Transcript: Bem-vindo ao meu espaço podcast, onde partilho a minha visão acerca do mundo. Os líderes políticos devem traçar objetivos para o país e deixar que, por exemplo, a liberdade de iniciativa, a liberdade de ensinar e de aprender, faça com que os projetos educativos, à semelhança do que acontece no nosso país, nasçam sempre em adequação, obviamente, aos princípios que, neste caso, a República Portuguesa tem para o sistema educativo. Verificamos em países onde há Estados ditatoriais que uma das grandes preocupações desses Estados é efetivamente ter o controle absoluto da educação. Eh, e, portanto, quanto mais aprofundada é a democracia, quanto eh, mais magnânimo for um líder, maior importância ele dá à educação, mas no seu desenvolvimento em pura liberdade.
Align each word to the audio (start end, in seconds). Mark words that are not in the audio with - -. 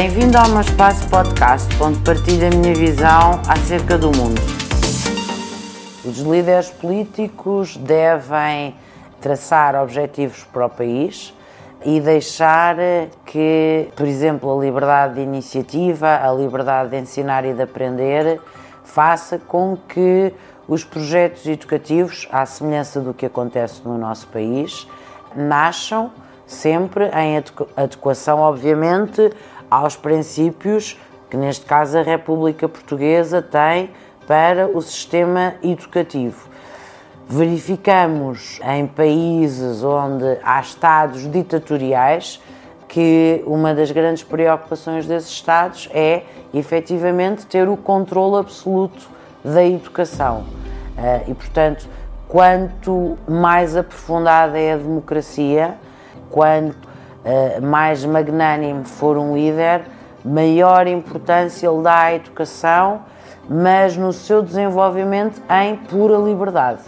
Bem-vindo 0.00 0.38
ao 0.38 0.48
meu 0.50 0.60
espaço 0.60 1.08
podcast, 1.08 1.66
onde 1.82 1.98
partilho 2.04 2.46
a 2.46 2.50
minha 2.50 2.72
visão 2.72 3.42
acerca 3.48 3.98
do 3.98 4.16
mundo. 4.16 4.40
Os 6.04 6.18
líderes 6.18 6.70
políticos 6.70 7.76
devem 7.76 8.76
traçar 9.20 9.74
objetivos 9.74 10.44
para 10.44 10.66
o 10.66 10.70
país 10.70 11.34
e 11.84 11.98
deixar 11.98 12.76
que, 13.26 13.88
por 13.96 14.06
exemplo, 14.06 14.56
a 14.56 14.64
liberdade 14.64 15.14
de 15.14 15.20
iniciativa, 15.22 16.20
a 16.22 16.32
liberdade 16.32 16.90
de 16.90 16.98
ensinar 16.98 17.44
e 17.44 17.52
de 17.52 17.62
aprender, 17.62 18.40
faça 18.84 19.36
com 19.36 19.76
que 19.88 20.32
os 20.68 20.84
projetos 20.84 21.44
educativos, 21.44 22.28
à 22.30 22.46
semelhança 22.46 23.00
do 23.00 23.12
que 23.12 23.26
acontece 23.26 23.80
no 23.84 23.98
nosso 23.98 24.28
país, 24.28 24.86
nasçam 25.34 26.12
sempre 26.46 27.10
em 27.14 27.42
adequação, 27.76 28.38
obviamente, 28.38 29.30
aos 29.70 29.96
princípios 29.96 30.98
que, 31.30 31.36
neste 31.36 31.66
caso, 31.66 31.98
a 31.98 32.02
República 32.02 32.68
Portuguesa 32.68 33.42
tem 33.42 33.90
para 34.26 34.66
o 34.66 34.80
sistema 34.80 35.54
educativo. 35.62 36.48
Verificamos 37.26 38.58
em 38.64 38.86
países 38.86 39.84
onde 39.84 40.38
há 40.42 40.60
Estados 40.60 41.30
ditatoriais 41.30 42.40
que 42.88 43.42
uma 43.46 43.74
das 43.74 43.90
grandes 43.90 44.22
preocupações 44.22 45.06
desses 45.06 45.30
Estados 45.30 45.90
é 45.92 46.22
efetivamente 46.54 47.44
ter 47.44 47.68
o 47.68 47.76
controle 47.76 48.36
absoluto 48.36 49.10
da 49.44 49.62
educação. 49.62 50.44
Eh, 50.96 51.24
e, 51.28 51.34
portanto, 51.34 51.86
quanto 52.26 53.18
mais 53.28 53.76
aprofundada 53.76 54.58
é 54.58 54.72
a 54.72 54.76
democracia, 54.76 55.74
quanto 56.30 56.87
eh, 57.30 57.60
mais 57.60 58.02
magnânimo 58.06 58.84
for 58.84 59.18
um 59.18 59.36
líder, 59.36 59.82
maior 60.24 60.86
importância 60.86 61.66
ele 61.66 61.82
dá 61.82 62.04
à 62.04 62.14
educação, 62.14 63.02
mas 63.46 63.98
no 63.98 64.14
seu 64.14 64.42
desenvolvimento 64.42 65.42
em 65.50 65.76
pura 65.76 66.16
liberdade. 66.16 66.80